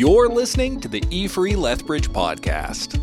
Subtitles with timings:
[0.00, 2.98] You're listening to the E Free Lethbridge podcast.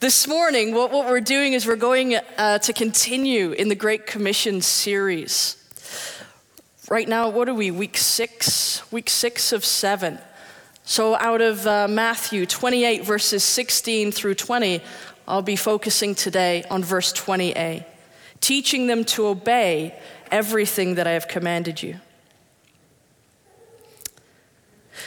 [0.00, 4.08] This morning, what, what we're doing is we're going uh, to continue in the Great
[4.08, 5.56] Commission series.
[6.90, 7.70] Right now, what are we?
[7.70, 8.82] Week six?
[8.90, 10.18] Week six of seven.
[10.82, 14.82] So, out of uh, Matthew 28, verses 16 through 20,
[15.28, 17.84] I'll be focusing today on verse 20a,
[18.42, 19.98] teaching them to obey
[20.30, 21.98] everything that I have commanded you.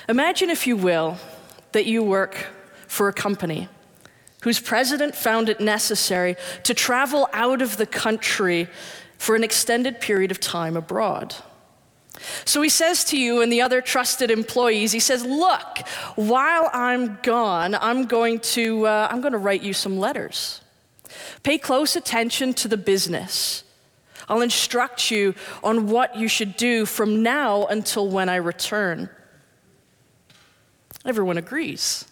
[0.10, 1.18] Imagine, if you will,
[1.74, 2.48] that you work
[2.88, 3.70] for a company
[4.42, 8.68] whose president found it necessary to travel out of the country
[9.18, 11.36] for an extended period of time abroad.
[12.46, 15.80] So he says to you and the other trusted employees, he says, Look,
[16.16, 20.62] while I'm gone, I'm going to, uh, I'm going to write you some letters.
[21.44, 23.64] Pay close attention to the business.
[24.28, 29.10] I'll instruct you on what you should do from now until when I return.
[31.06, 32.06] Everyone agrees.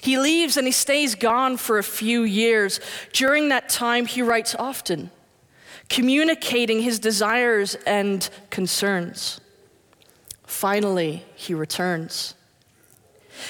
[0.00, 2.80] He leaves and he stays gone for a few years.
[3.12, 5.10] During that time, he writes often,
[5.88, 9.40] communicating his desires and concerns.
[10.46, 12.34] Finally, he returns.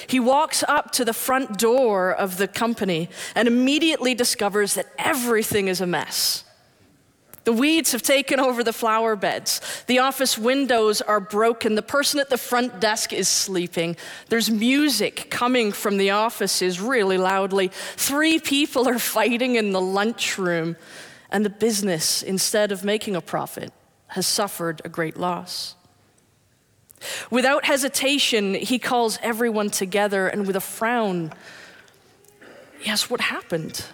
[0.07, 5.67] He walks up to the front door of the company and immediately discovers that everything
[5.67, 6.43] is a mess.
[7.43, 9.61] The weeds have taken over the flower beds.
[9.87, 11.73] The office windows are broken.
[11.73, 13.97] The person at the front desk is sleeping.
[14.29, 17.69] There's music coming from the offices really loudly.
[17.95, 20.75] Three people are fighting in the lunchroom.
[21.31, 23.71] And the business, instead of making a profit,
[24.07, 25.75] has suffered a great loss.
[27.29, 31.33] Without hesitation, he calls everyone together and with a frown,
[32.83, 33.85] Yes, what happened?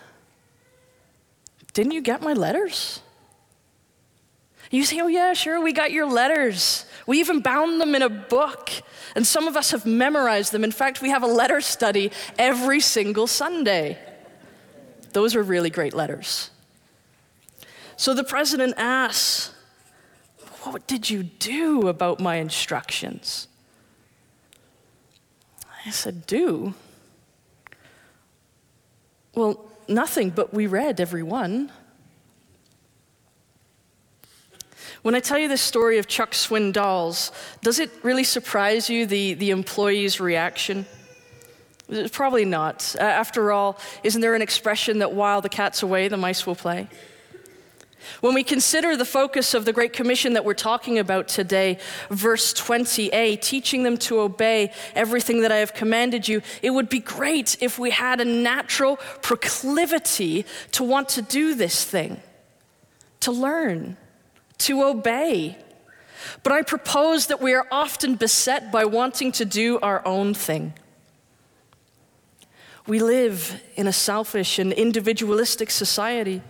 [1.73, 3.01] Didn't you get my letters?
[4.71, 6.85] You say, oh, yeah, sure, we got your letters.
[7.05, 8.69] We even bound them in a book.
[9.15, 10.63] And some of us have memorized them.
[10.63, 13.97] In fact, we have a letter study every single Sunday.
[15.13, 16.49] Those are really great letters.
[17.95, 19.53] So the president asks,
[20.71, 23.47] What did you do about my instructions?
[25.85, 26.73] I said, Do?
[29.33, 31.71] Well, nothing, but we read every one.
[35.03, 39.35] When I tell you the story of Chuck Swindoll's, does it really surprise you, the,
[39.35, 40.85] the employee's reaction?
[42.11, 42.93] Probably not.
[42.99, 46.89] After all, isn't there an expression that while the cat's away, the mice will play?
[48.21, 51.77] When we consider the focus of the Great Commission that we're talking about today,
[52.09, 56.99] verse 20a, teaching them to obey everything that I have commanded you, it would be
[56.99, 62.21] great if we had a natural proclivity to want to do this thing,
[63.21, 63.97] to learn,
[64.59, 65.57] to obey.
[66.43, 70.73] But I propose that we are often beset by wanting to do our own thing.
[72.87, 76.41] We live in a selfish and individualistic society.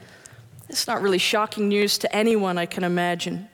[0.70, 3.50] It's not really shocking news to anyone, I can imagine.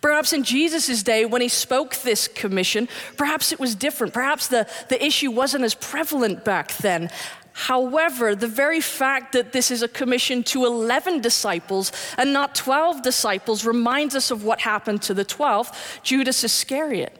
[0.00, 4.14] Perhaps in Jesus' day, when he spoke this commission, perhaps it was different.
[4.14, 7.10] Perhaps the, the issue wasn't as prevalent back then.
[7.52, 13.02] However, the very fact that this is a commission to 11 disciples and not 12
[13.02, 17.16] disciples reminds us of what happened to the 12th, Judas Iscariot,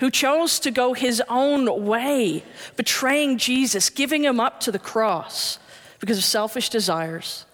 [0.00, 2.44] who chose to go his own way,
[2.76, 5.58] betraying Jesus, giving him up to the cross
[6.04, 7.46] because of selfish desires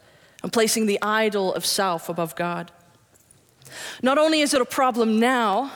[0.43, 2.73] and placing the idol of self above God.
[4.03, 5.71] Not only is it a problem now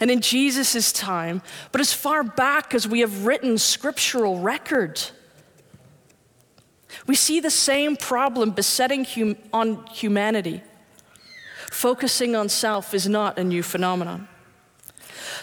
[0.00, 5.02] and in Jesus' time, but as far back as we have written scriptural record.
[7.06, 10.62] We see the same problem besetting hum- on humanity.
[11.70, 14.28] Focusing on self is not a new phenomenon.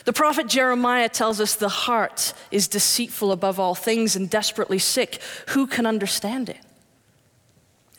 [0.05, 5.21] The prophet Jeremiah tells us the heart is deceitful above all things and desperately sick.
[5.49, 6.57] Who can understand it?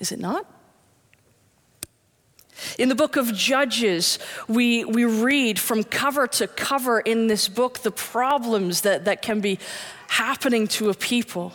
[0.02, 0.44] Is it not?
[2.76, 4.18] In the book of Judges,
[4.48, 9.40] we, we read from cover to cover in this book the problems that, that can
[9.40, 9.60] be
[10.08, 11.52] happening to a people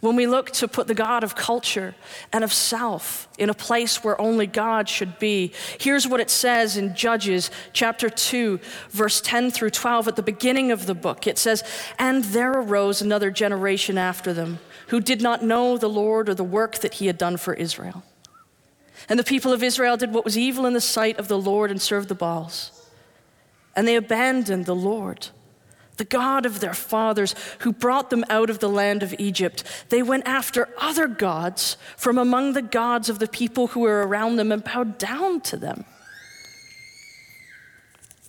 [0.00, 1.96] when we look to put the God of culture
[2.32, 5.52] and of self in a place where only God should be.
[5.80, 8.60] Here's what it says in Judges chapter 2,
[8.90, 11.26] verse 10 through 12 at the beginning of the book.
[11.26, 11.64] It says,
[11.98, 16.44] And there arose another generation after them who did not know the Lord or the
[16.44, 18.02] work that he had done for Israel.
[19.08, 21.70] And the people of Israel did what was evil in the sight of the Lord
[21.70, 22.70] and served the Baals.
[23.76, 25.28] And they abandoned the Lord
[25.96, 29.64] the God of their fathers, who brought them out of the land of Egypt.
[29.90, 34.36] They went after other gods from among the gods of the people who were around
[34.36, 35.84] them and bowed down to them.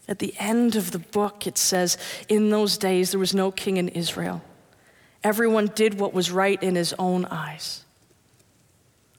[0.08, 1.98] At the end of the book, it says,
[2.30, 4.44] In those days there was no king in Israel.
[5.26, 7.84] Everyone did what was right in his own eyes.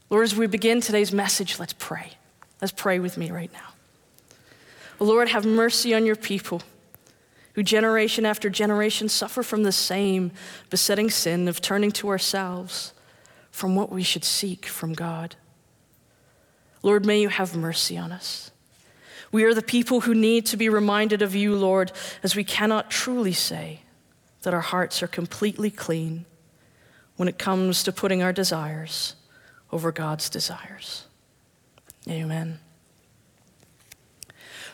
[0.09, 2.13] Lord, as we begin today's message, let's pray.
[2.61, 3.75] Let's pray with me right now.
[5.01, 6.63] Lord, have mercy on your people
[7.55, 10.31] who generation after generation suffer from the same
[10.71, 12.93] besetting sin of turning to ourselves
[13.51, 15.35] from what we should seek from God.
[16.85, 18.53] Lord, may you have mercy on us.
[19.33, 21.91] We are the people who need to be reminded of you, Lord,
[22.23, 23.81] as we cannot truly say
[24.47, 26.25] that our hearts are completely clean
[27.17, 29.17] when it comes to putting our desires
[29.73, 31.05] over God's desires.
[32.09, 32.61] Amen.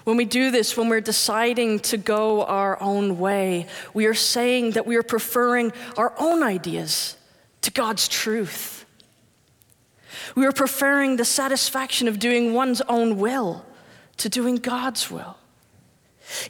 [0.04, 4.72] When we do this, when we're deciding to go our own way, we are saying
[4.72, 7.16] that we are preferring our own ideas
[7.62, 8.84] to God's truth.
[10.36, 13.64] We are preferring the satisfaction of doing one's own will
[14.18, 15.38] to doing God's will.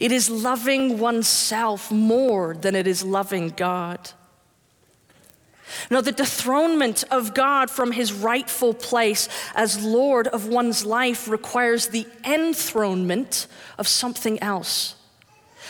[0.01, 4.11] It is loving oneself more than it is loving God.
[5.91, 11.89] Now, the dethronement of God from his rightful place as Lord of one's life requires
[11.89, 13.47] the enthronement
[13.79, 14.97] of something else.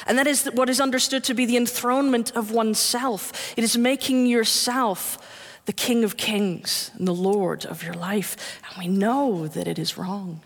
[0.06, 3.54] And that is what is understood to be the enthronement of oneself.
[3.56, 5.18] It is making yourself
[5.66, 8.60] the King of Kings and the Lord of your life.
[8.68, 10.40] And we know that it is wrong.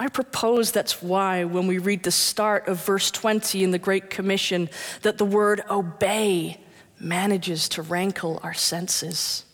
[0.00, 4.08] I propose that's why, when we read the start of verse 20 in the Great
[4.08, 4.70] Commission,
[5.02, 6.58] that the word obey
[6.98, 9.44] manages to rankle our senses.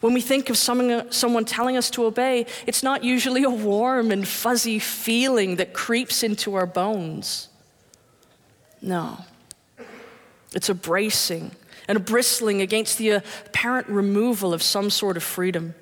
[0.00, 4.12] When we think of someone, someone telling us to obey, it's not usually a warm
[4.12, 7.48] and fuzzy feeling that creeps into our bones.
[8.80, 9.18] No.
[10.54, 11.50] It's a bracing
[11.88, 15.74] and a bristling against the apparent removal of some sort of freedom.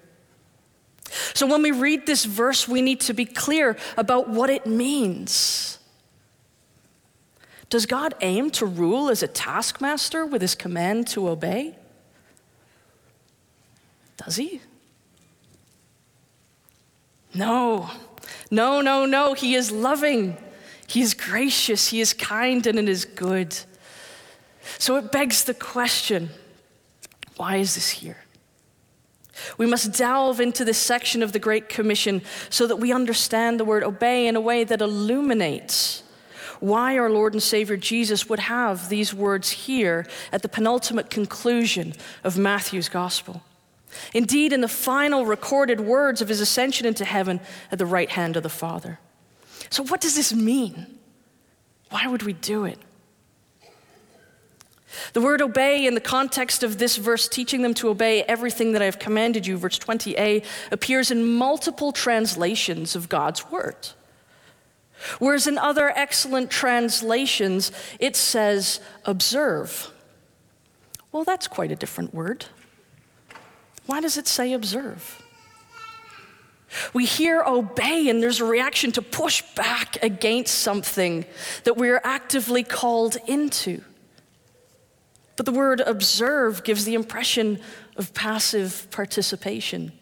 [1.34, 5.78] So when we read this verse, we need to be clear about what it means.
[7.70, 11.76] Does God aim to rule as a taskmaster with his command to obey?
[14.16, 14.60] Does he?
[17.34, 17.90] No,
[18.50, 19.34] no, no, no.
[19.34, 20.36] He is loving,
[20.86, 23.56] he is gracious, he is kind, and it is good.
[24.78, 26.30] So it begs the question
[27.36, 28.23] why is this here?
[29.58, 33.64] We must delve into this section of the Great Commission so that we understand the
[33.64, 36.02] word obey in a way that illuminates
[36.60, 41.94] why our Lord and Savior Jesus would have these words here at the penultimate conclusion
[42.22, 43.42] of Matthew's gospel.
[44.12, 48.36] Indeed, in the final recorded words of his ascension into heaven at the right hand
[48.36, 48.98] of the Father.
[49.70, 50.98] So, what does this mean?
[51.90, 52.78] Why would we do it?
[55.12, 58.82] The word obey, in the context of this verse, teaching them to obey everything that
[58.82, 63.88] I have commanded you, verse 20a, appears in multiple translations of God's word.
[65.18, 69.90] Whereas in other excellent translations, it says observe.
[71.12, 72.46] Well, that's quite a different word.
[73.86, 75.22] Why does it say observe?
[76.92, 81.24] We hear obey, and there's a reaction to push back against something
[81.64, 83.82] that we are actively called into.
[85.36, 87.60] But the word observe gives the impression
[87.96, 89.92] of passive participation,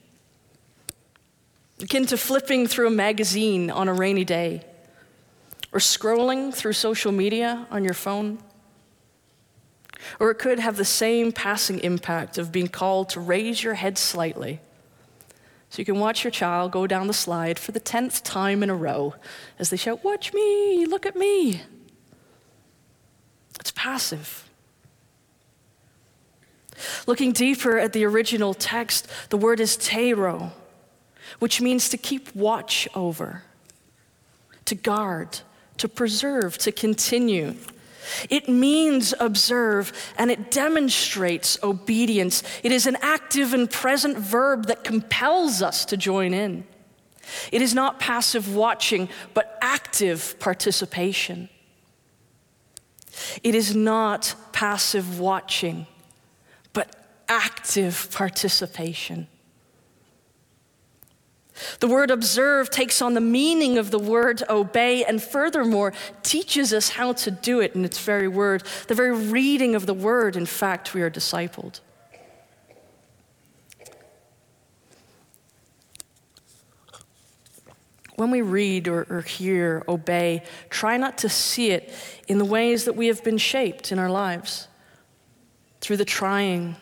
[1.80, 4.64] akin to flipping through a magazine on a rainy day
[5.72, 8.38] or scrolling through social media on your phone.
[10.20, 13.96] Or it could have the same passing impact of being called to raise your head
[13.96, 14.60] slightly
[15.72, 18.68] so you can watch your child go down the slide for the tenth time in
[18.68, 19.14] a row
[19.58, 21.62] as they shout, Watch me, look at me.
[23.58, 24.50] It's passive.
[27.06, 30.52] Looking deeper at the original text, the word is tero,
[31.38, 33.44] which means to keep watch over,
[34.64, 35.40] to guard,
[35.78, 37.54] to preserve, to continue.
[38.28, 42.42] It means observe and it demonstrates obedience.
[42.62, 46.64] It is an active and present verb that compels us to join in.
[47.52, 51.48] It is not passive watching, but active participation.
[53.42, 55.86] It is not passive watching,
[57.32, 59.26] active participation.
[61.80, 66.90] The word observe takes on the meaning of the word obey and furthermore teaches us
[66.90, 68.64] how to do it in its very word.
[68.88, 71.80] The very reading of the word, in fact, we are discipled.
[78.16, 81.92] when we read or, or hear, obey, try not to see it
[82.28, 84.68] in the ways that we have been shaped in our lives
[85.80, 86.76] through the trying,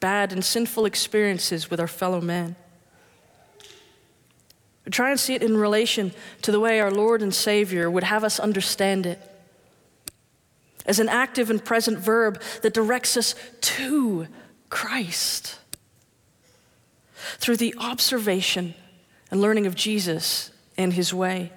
[0.00, 2.56] bad, and sinful experiences with our fellow man.
[4.90, 6.12] Try and see it in relation
[6.42, 9.20] to the way our Lord and Savior would have us understand it
[10.86, 14.28] as an active and present verb that directs us to
[14.70, 15.58] Christ
[17.38, 18.74] through the observation
[19.30, 21.52] and learning of Jesus and his way.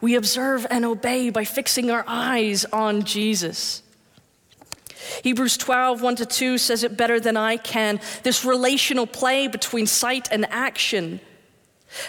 [0.00, 3.82] We observe and obey by fixing our eyes on Jesus.
[5.22, 8.00] Hebrews 12, 1 to 2 says it better than I can.
[8.22, 11.20] This relational play between sight and action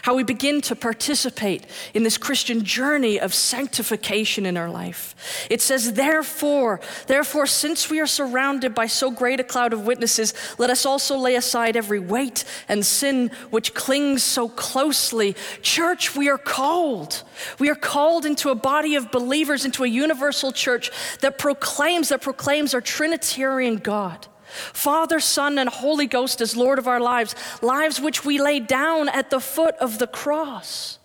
[0.01, 5.15] how we begin to participate in this Christian journey of sanctification in our life.
[5.49, 10.33] It says, therefore, therefore, since we are surrounded by so great a cloud of witnesses,
[10.57, 15.35] let us also lay aside every weight and sin which clings so closely.
[15.61, 17.23] Church, we are called.
[17.59, 20.91] We are called into a body of believers, into a universal church
[21.21, 24.27] that proclaims, that proclaims our Trinitarian God.
[24.47, 29.09] Father, Son, and Holy Ghost as Lord of our lives, lives which we lay down
[29.09, 30.99] at the foot of the cross.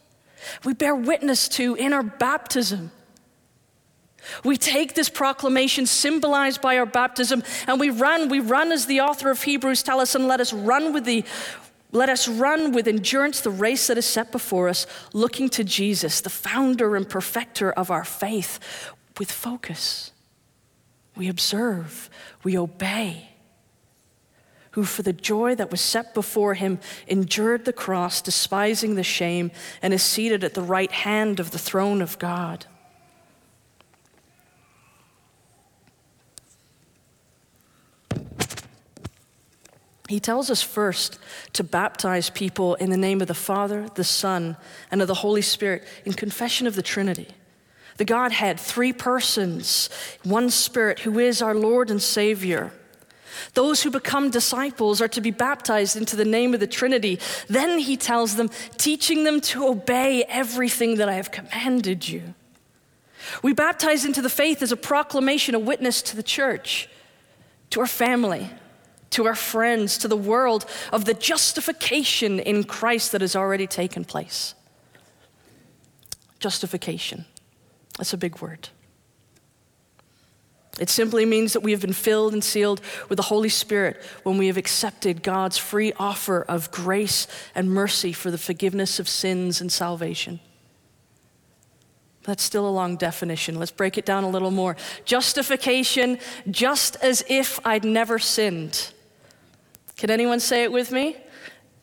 [0.64, 2.90] We bear witness to in our baptism.
[4.44, 8.28] We take this proclamation symbolized by our baptism and we run.
[8.28, 11.24] We run as the author of Hebrews tell us, and let us run with the
[11.94, 16.22] let us run with endurance the race that is set before us, looking to Jesus,
[16.22, 18.58] the founder and perfecter of our faith,
[19.18, 20.10] with focus.
[21.14, 22.08] We observe,
[22.42, 23.31] we obey
[24.72, 29.50] who for the joy that was set before him endured the cross, despising the shame,
[29.80, 32.66] and is seated at the right hand of the throne of God.
[40.08, 41.18] He tells us first
[41.54, 44.58] to baptize people in the name of the Father, the Son,
[44.90, 47.28] and of the Holy Spirit in confession of the Trinity.
[47.96, 49.88] The Godhead, three persons,
[50.22, 52.72] one Spirit, who is our Lord and Savior.
[53.54, 57.18] Those who become disciples are to be baptized into the name of the Trinity.
[57.48, 62.34] Then he tells them, teaching them to obey everything that I have commanded you.
[63.42, 66.88] We baptize into the faith as a proclamation, a witness to the church,
[67.70, 68.50] to our family,
[69.10, 74.04] to our friends, to the world of the justification in Christ that has already taken
[74.04, 74.54] place.
[76.40, 77.24] Justification.
[77.98, 78.70] That's a big word.
[80.80, 84.38] It simply means that we have been filled and sealed with the Holy Spirit when
[84.38, 89.60] we have accepted God's free offer of grace and mercy for the forgiveness of sins
[89.60, 90.40] and salvation.
[92.24, 93.58] That's still a long definition.
[93.58, 94.76] Let's break it down a little more.
[95.04, 96.18] Justification,
[96.50, 98.92] just as if I'd never sinned.
[99.96, 101.16] Can anyone say it with me?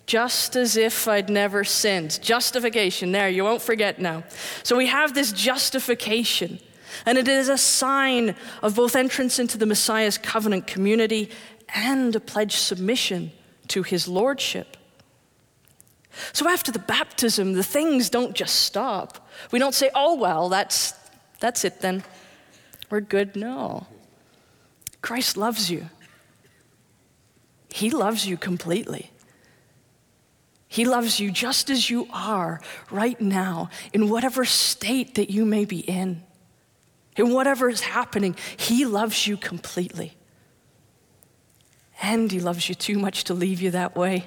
[0.07, 2.19] Just as if I'd never sinned.
[2.23, 4.23] Justification, there, you won't forget now.
[4.63, 6.59] So we have this justification.
[7.05, 11.29] And it is a sign of both entrance into the Messiah's covenant community
[11.73, 13.31] and a pledged submission
[13.69, 14.77] to his lordship.
[16.33, 19.29] So after the baptism, the things don't just stop.
[19.51, 20.93] We don't say, oh, well, that's,
[21.39, 22.03] that's it then.
[22.89, 23.35] We're good.
[23.35, 23.85] No.
[25.01, 25.89] Christ loves you,
[27.69, 29.11] He loves you completely.
[30.71, 35.65] He loves you just as you are right now, in whatever state that you may
[35.65, 36.21] be in.
[37.15, 40.15] In whatever is happening, He loves you completely.
[42.01, 44.25] And He loves you too much to leave you that way.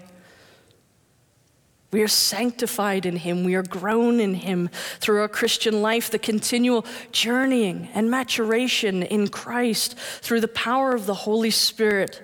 [1.90, 3.44] We are sanctified in Him.
[3.44, 9.28] We are grown in Him through our Christian life, the continual journeying and maturation in
[9.28, 12.22] Christ through the power of the Holy Spirit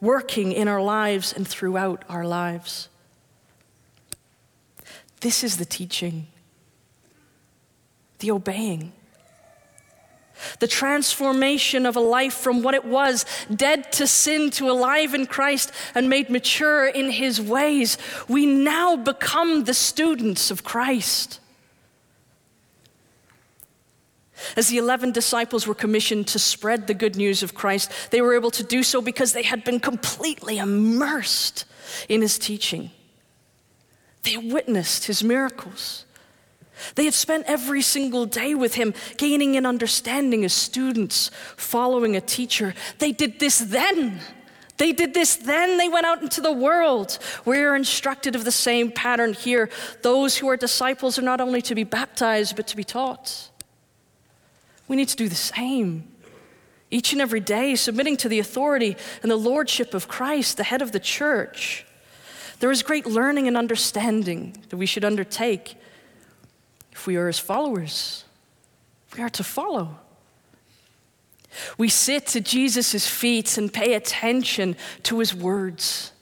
[0.00, 2.88] working in our lives and throughout our lives.
[5.20, 6.26] This is the teaching,
[8.18, 8.92] the obeying.
[10.58, 13.24] The transformation of a life from what it was,
[13.54, 17.98] dead to sin, to alive in Christ and made mature in his ways.
[18.28, 21.40] We now become the students of Christ.
[24.56, 28.34] As the 11 disciples were commissioned to spread the good news of Christ, they were
[28.34, 31.64] able to do so because they had been completely immersed
[32.08, 32.90] in his teaching.
[34.22, 36.05] They witnessed his miracles.
[36.94, 42.20] They had spent every single day with him, gaining an understanding as students, following a
[42.20, 42.74] teacher.
[42.98, 44.20] They did this then.
[44.76, 45.78] They did this then.
[45.78, 47.18] They went out into the world.
[47.44, 49.70] We are instructed of the same pattern here.
[50.02, 53.50] Those who are disciples are not only to be baptized, but to be taught.
[54.88, 56.08] We need to do the same.
[56.90, 60.82] Each and every day, submitting to the authority and the lordship of Christ, the head
[60.82, 61.84] of the church.
[62.60, 65.76] There is great learning and understanding that we should undertake
[66.96, 68.24] If we are his followers,
[69.14, 69.98] we are to follow.
[71.76, 76.12] We sit at Jesus' feet and pay attention to his words,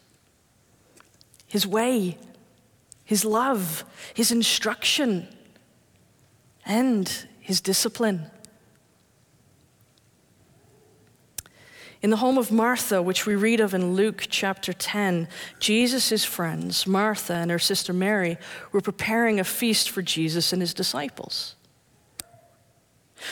[1.47, 2.19] his way,
[3.05, 5.29] his love, his instruction,
[6.67, 8.29] and his discipline.
[12.05, 15.27] In the home of Martha, which we read of in Luke chapter 10,
[15.59, 18.37] Jesus' friends, Martha and her sister Mary,
[18.73, 21.55] were preparing a feast for Jesus and his disciples.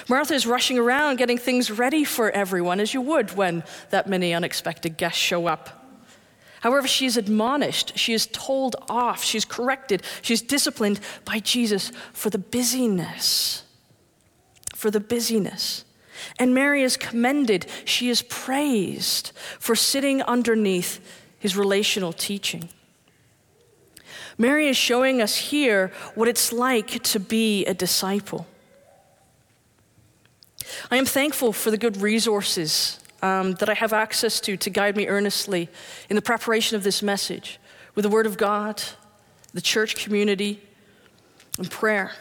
[0.09, 4.33] Martha is rushing around getting things ready for everyone, as you would when that many
[4.33, 5.87] unexpected guests show up.
[6.61, 12.31] However, she is admonished, she is told off, she's corrected, she's disciplined by Jesus for
[12.31, 13.65] the busyness.
[14.75, 15.85] For the busyness.
[16.39, 21.01] And Mary is commended, she is praised for sitting underneath
[21.39, 22.69] his relational teaching.
[24.39, 28.47] Mary is showing us here what it's like to be a disciple.
[30.91, 34.97] I am thankful for the good resources um, that I have access to to guide
[34.97, 35.69] me earnestly
[36.09, 37.61] in the preparation of this message
[37.95, 38.83] with the Word of God,
[39.53, 40.61] the church community,
[41.59, 42.13] and prayer.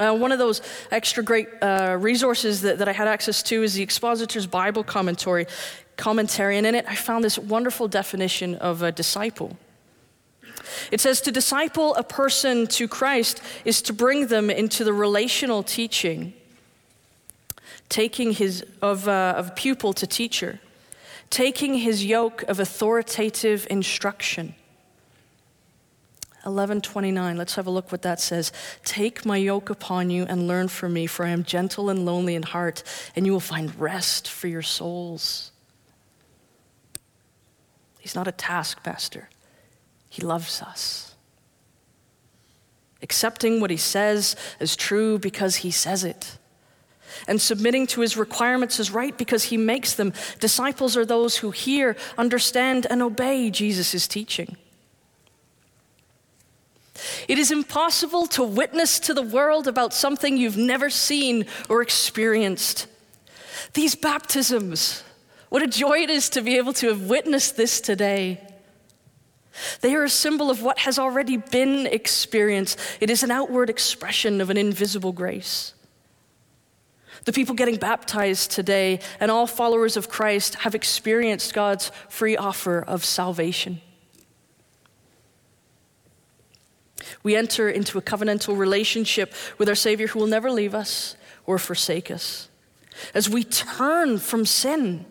[0.00, 3.74] Uh, one of those extra great uh, resources that, that I had access to is
[3.74, 5.46] the Expositor's Bible commentary,
[5.98, 9.58] commentary, and in it I found this wonderful definition of a disciple.
[10.90, 15.62] It says to disciple a person to Christ is to bring them into the relational
[15.62, 16.32] teaching,
[17.90, 20.60] taking his of, uh, of pupil to teacher,
[21.28, 24.54] taking his yoke of authoritative instruction
[26.44, 27.36] 11:29.
[27.36, 28.52] Let's have a look what that says.
[28.84, 32.34] Take my yoke upon you and learn from me, for I am gentle and lonely
[32.34, 32.82] in heart,
[33.14, 35.52] and you will find rest for your souls.
[37.98, 39.28] He's not a taskmaster.
[40.08, 41.14] He loves us.
[43.02, 46.38] Accepting what he says as true because he says it.
[47.26, 50.12] And submitting to his requirements is right because he makes them.
[50.38, 54.56] Disciples are those who hear, understand, and obey Jesus' teaching.
[57.28, 62.86] It is impossible to witness to the world about something you've never seen or experienced.
[63.74, 65.02] These baptisms,
[65.48, 68.40] what a joy it is to be able to have witnessed this today.
[69.80, 72.78] They are a symbol of what has already been experienced.
[73.00, 75.74] It is an outward expression of an invisible grace.
[77.24, 82.80] The people getting baptized today and all followers of Christ have experienced God's free offer
[82.80, 83.82] of salvation.
[87.22, 91.58] We enter into a covenantal relationship with our Savior who will never leave us or
[91.58, 92.48] forsake us.
[93.14, 95.06] As we turn from sin,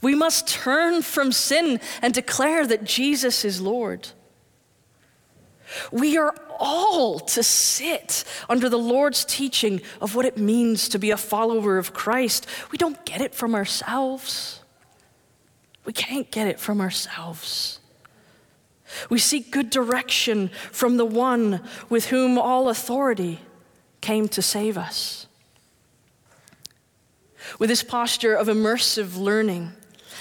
[0.00, 4.08] we must turn from sin and declare that Jesus is Lord.
[5.90, 11.10] We are all to sit under the Lord's teaching of what it means to be
[11.10, 12.46] a follower of Christ.
[12.70, 14.62] We don't get it from ourselves.
[15.84, 17.80] We can't get it from ourselves.
[19.08, 23.40] We seek good direction from the one with whom all authority
[24.00, 25.26] came to save us.
[27.58, 29.72] With this posture of immersive learning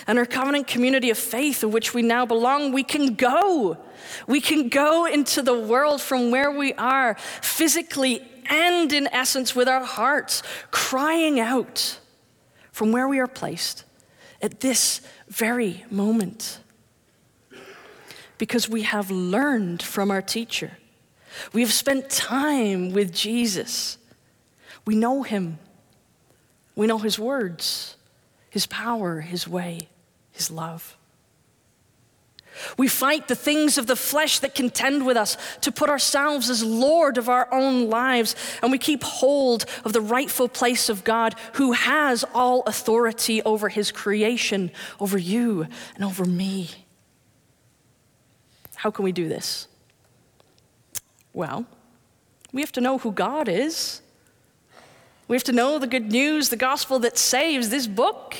[0.08, 3.78] and our covenant community of faith of which we now belong, we can go.
[4.28, 9.68] We can go into the world from where we are, physically and in essence with
[9.68, 12.00] our hearts, crying out
[12.72, 13.84] from where we are placed
[14.42, 16.60] at this very moment
[18.41, 20.71] because we have learned from our teacher.
[21.54, 23.99] We have spent time with Jesus.
[24.84, 25.60] We know him.
[26.75, 27.97] We know his words,
[28.49, 29.89] his power, his way,
[30.32, 30.97] his love.
[32.80, 36.63] We fight the things of the flesh that contend with us to put ourselves as
[36.63, 41.36] Lord of our own lives, and we keep hold of the rightful place of God
[41.54, 46.81] who has all authority over his creation, over you and over me.
[48.82, 49.67] How can we do this?
[51.34, 51.67] Well,
[52.52, 54.02] we have to know who God is.
[55.28, 58.36] We have to know the good news, the gospel that saves this book.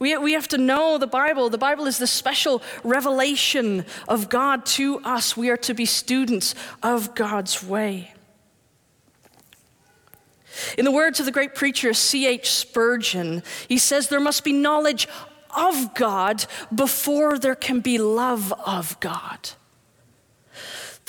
[0.00, 1.50] We, we have to know the Bible.
[1.50, 5.36] The Bible is the special revelation of God to us.
[5.36, 8.12] We are to be students of God's way.
[10.76, 12.50] In the words of the great preacher C.H.
[12.50, 15.06] Spurgeon, he says there must be knowledge
[15.56, 19.50] of God before there can be love of God.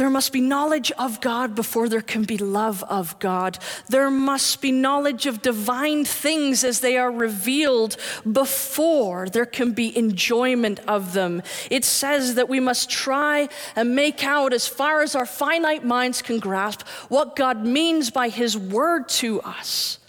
[0.01, 3.59] There must be knowledge of God before there can be love of God.
[3.87, 7.97] There must be knowledge of divine things as they are revealed
[8.31, 11.43] before there can be enjoyment of them.
[11.69, 16.23] It says that we must try and make out, as far as our finite minds
[16.23, 19.99] can grasp, what God means by His word to us.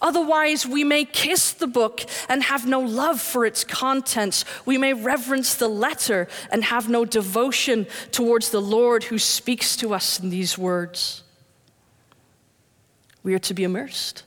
[0.00, 4.44] Otherwise, we may kiss the book and have no love for its contents.
[4.64, 9.94] We may reverence the letter and have no devotion towards the Lord who speaks to
[9.94, 11.22] us in these words.
[13.22, 14.24] We are to be immersed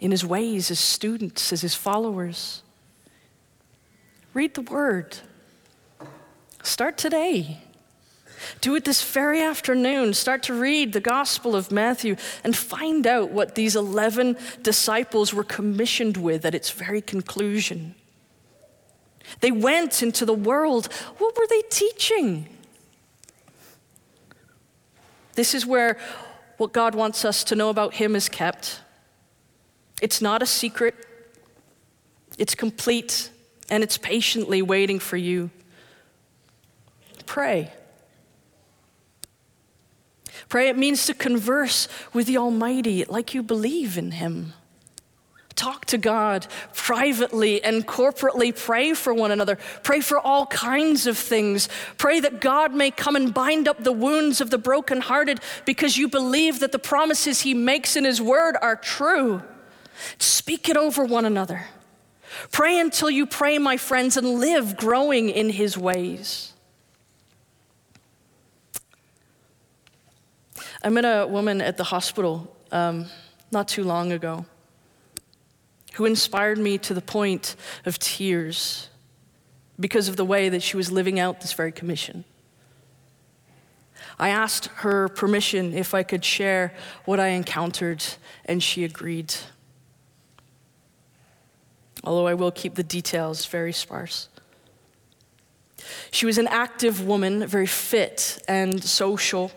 [0.00, 2.62] in his ways as students, as his followers.
[4.32, 5.16] Read the word.
[6.62, 7.62] Start today.
[8.60, 10.14] Do it this very afternoon.
[10.14, 15.44] Start to read the Gospel of Matthew and find out what these 11 disciples were
[15.44, 17.94] commissioned with at its very conclusion.
[19.40, 20.92] They went into the world.
[21.18, 22.48] What were they teaching?
[25.34, 25.98] This is where
[26.58, 28.80] what God wants us to know about Him is kept.
[30.00, 30.94] It's not a secret,
[32.38, 33.30] it's complete,
[33.70, 35.50] and it's patiently waiting for you.
[37.26, 37.72] Pray.
[40.54, 44.52] Pray, it means to converse with the Almighty like you believe in Him.
[45.56, 48.56] Talk to God privately and corporately.
[48.56, 49.58] Pray for one another.
[49.82, 51.68] Pray for all kinds of things.
[51.98, 56.06] Pray that God may come and bind up the wounds of the brokenhearted because you
[56.06, 59.42] believe that the promises He makes in His Word are true.
[60.18, 61.66] Speak it over one another.
[62.52, 66.53] Pray until you pray, my friends, and live growing in His ways.
[70.84, 73.06] I met a woman at the hospital um,
[73.50, 74.44] not too long ago
[75.94, 78.90] who inspired me to the point of tears
[79.80, 82.26] because of the way that she was living out this very commission.
[84.18, 86.74] I asked her permission if I could share
[87.06, 88.04] what I encountered,
[88.44, 89.34] and she agreed.
[92.04, 94.28] Although I will keep the details very sparse.
[96.10, 99.50] She was an active woman, very fit and social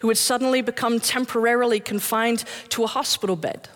[0.00, 3.68] who had suddenly become temporarily confined to a hospital bed.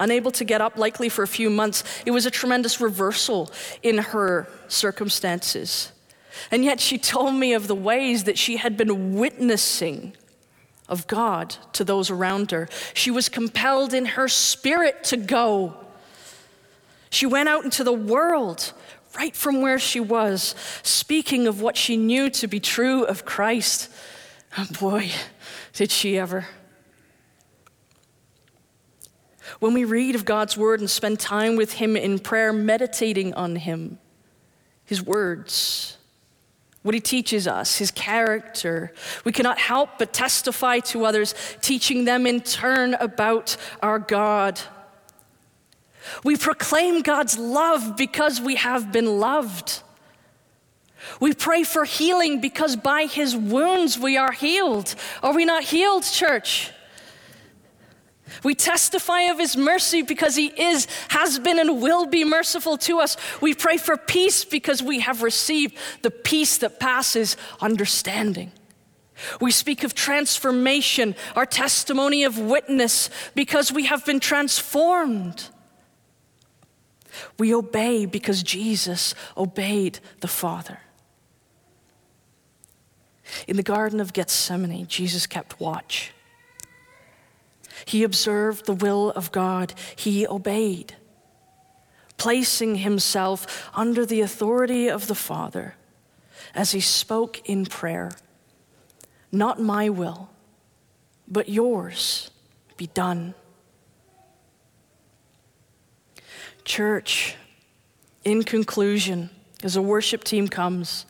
[0.00, 3.50] Unable to get up, likely for a few months, it was a tremendous reversal
[3.82, 5.92] in her circumstances.
[6.50, 10.16] And yet she told me of the ways that she had been witnessing
[10.88, 12.68] of God to those around her.
[12.92, 15.74] She was compelled in her spirit to go.
[17.10, 18.72] She went out into the world
[19.16, 23.90] right from where she was, speaking of what she knew to be true of Christ.
[24.58, 25.10] Oh boy,
[25.72, 26.46] did she ever.
[29.60, 33.56] When we read of God's word and spend time with Him in prayer, meditating on
[33.56, 33.98] Him,
[34.84, 35.96] His words,
[36.82, 38.92] what He teaches us, His character,
[39.24, 44.60] we cannot help but testify to others, teaching them in turn about our God.
[46.22, 49.82] We proclaim God's love because we have been loved.
[51.20, 54.94] We pray for healing because by his wounds we are healed.
[55.22, 56.70] Are we not healed, church?
[58.42, 62.98] We testify of his mercy because he is, has been, and will be merciful to
[62.98, 63.16] us.
[63.40, 68.50] We pray for peace because we have received the peace that passes understanding.
[69.40, 75.48] We speak of transformation, our testimony of witness, because we have been transformed.
[77.38, 80.80] We obey because Jesus obeyed the Father.
[83.48, 86.12] In the Garden of Gethsemane, Jesus kept watch.
[87.84, 90.94] He observed the will of God, he obeyed,
[92.16, 95.74] placing himself under the authority of the Father
[96.54, 98.12] as he spoke in prayer
[99.32, 100.30] Not my will,
[101.26, 102.30] but yours
[102.76, 103.34] be done.
[106.64, 107.36] Church,
[108.24, 109.30] in conclusion,
[109.62, 111.06] as a worship team comes,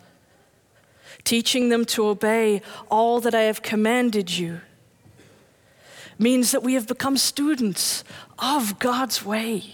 [1.24, 4.60] teaching them to obey all that I have commanded you
[6.18, 8.04] means that we have become students
[8.38, 9.64] of God's way.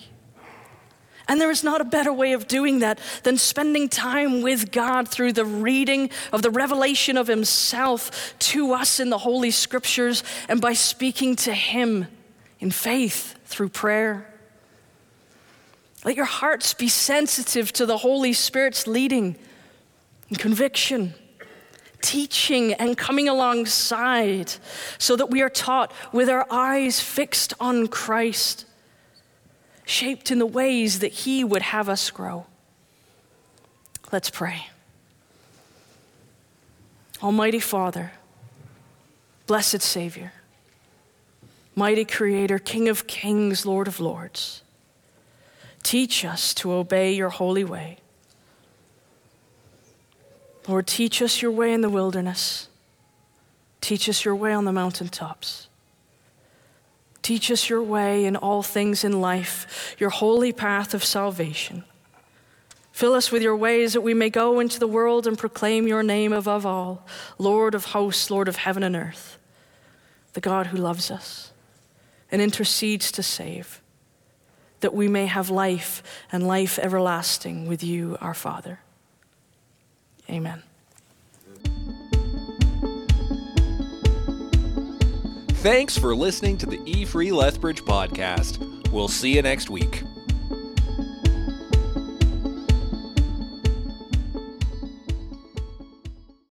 [1.29, 5.07] And there is not a better way of doing that than spending time with God
[5.07, 10.61] through the reading of the revelation of Himself to us in the Holy Scriptures and
[10.61, 12.09] by speaking to Him
[12.59, 14.30] in faith through prayer.
[16.05, 19.37] Let your hearts be sensitive to the Holy Spirit's leading
[20.29, 21.15] and conviction,
[22.01, 24.55] teaching and coming alongside
[24.99, 28.65] so that we are taught with our eyes fixed on Christ,
[29.85, 32.47] shaped in the ways that He would have us grow.
[34.11, 34.69] Let's pray.
[37.23, 38.13] Almighty Father,
[39.47, 40.33] blessed Savior,
[41.77, 44.63] mighty Creator, King of kings, Lord of lords,
[45.83, 47.99] teach us to obey your holy way.
[50.69, 52.69] Lord, teach us your way in the wilderness.
[53.81, 55.69] Teach us your way on the mountaintops.
[57.23, 61.85] Teach us your way in all things in life, your holy path of salvation.
[62.93, 66.03] Fill us with your ways that we may go into the world and proclaim your
[66.03, 67.07] name above all,
[67.39, 69.39] Lord of hosts, Lord of heaven and earth,
[70.35, 71.53] the God who loves us
[72.31, 73.81] and intercedes to save,
[74.81, 78.81] that we may have life and life everlasting with you, our Father.
[80.29, 80.63] Amen.
[85.61, 88.91] Thanks for listening to the E Free Lethbridge podcast.
[88.91, 90.03] We'll see you next week.